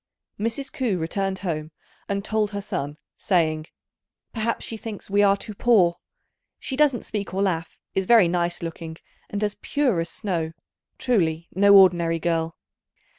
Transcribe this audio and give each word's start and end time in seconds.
Mrs. 0.39 0.73
Ku 0.73 0.97
returned 0.97 1.37
home 1.45 1.69
and 2.09 2.25
told 2.25 2.49
her 2.49 2.59
son, 2.61 2.97
saying, 3.17 3.67
"Perhaps 4.33 4.65
she 4.65 4.75
thinks 4.75 5.11
we 5.11 5.21
are 5.21 5.37
too 5.37 5.53
poor. 5.53 5.97
She 6.59 6.75
doesn't 6.75 7.05
speak 7.05 7.35
or 7.35 7.43
laugh, 7.43 7.77
is 7.93 8.07
very 8.07 8.27
nice 8.27 8.63
looking, 8.63 8.97
and 9.29 9.43
as 9.43 9.57
pure 9.61 9.99
as 9.99 10.09
snow; 10.09 10.53
truly 10.97 11.49
no 11.53 11.75
ordinary 11.75 12.17
girl." 12.17 12.57